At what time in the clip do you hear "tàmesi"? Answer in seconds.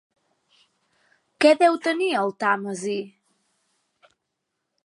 2.45-2.99